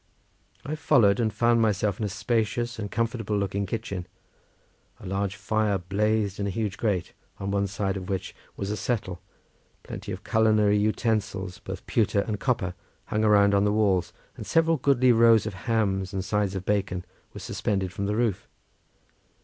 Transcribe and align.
I 0.65 0.73
followed, 0.73 1.19
and 1.19 1.31
found 1.31 1.61
myself 1.61 1.99
in 1.99 2.05
a 2.05 2.09
spacious 2.09 2.79
and 2.79 2.89
comfortable 2.89 3.37
looking 3.37 3.67
kitchen; 3.67 4.07
a 4.99 5.05
large 5.05 5.35
fire 5.35 5.77
blazed 5.77 6.39
in 6.39 6.47
a 6.47 6.49
huge 6.49 6.75
grate, 6.75 7.13
on 7.39 7.51
one 7.51 7.67
side 7.67 7.95
of 7.95 8.09
which 8.09 8.33
was 8.57 8.71
a 8.71 8.75
settle; 8.75 9.21
plenty 9.83 10.11
of 10.11 10.23
culinary 10.23 10.79
utensils, 10.79 11.59
both 11.59 11.85
pewter 11.85 12.21
and 12.21 12.39
copper, 12.39 12.73
hung 13.05 13.23
around 13.23 13.53
on 13.53 13.63
the 13.63 13.71
walls, 13.71 14.11
and 14.35 14.47
several 14.47 14.77
goodly 14.77 15.11
rows 15.11 15.45
of 15.45 15.53
hams 15.69 16.13
and 16.13 16.25
sides 16.25 16.55
of 16.55 16.65
bacon 16.65 17.05
were 17.35 17.39
suspended 17.39 17.93
from 17.93 18.07
the 18.07 18.15
roof. 18.15 18.47